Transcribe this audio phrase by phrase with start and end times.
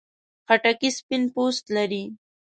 [0.45, 2.03] خټکی سپین پوست لري.